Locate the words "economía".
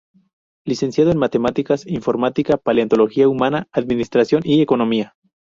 4.63-5.13